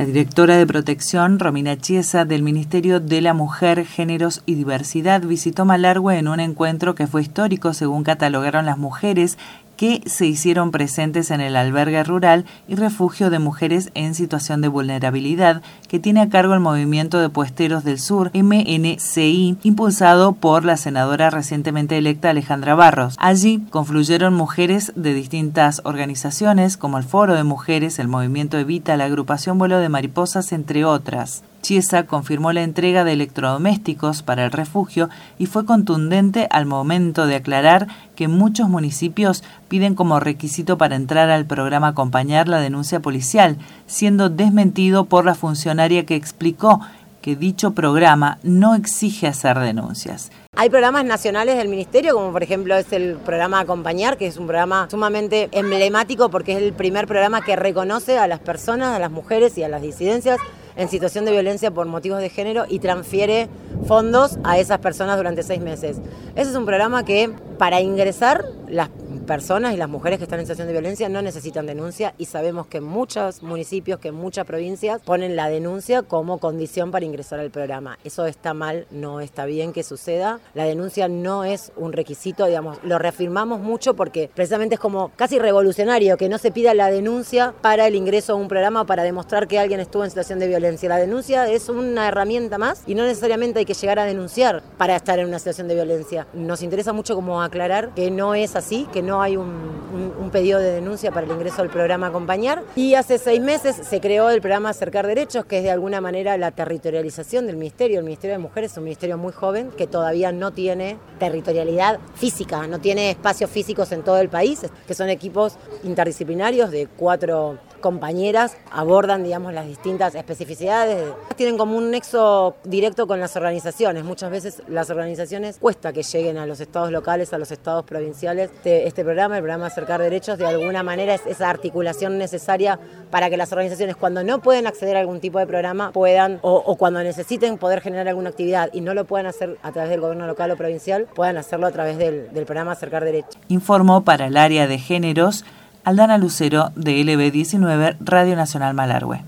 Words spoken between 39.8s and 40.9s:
como requisito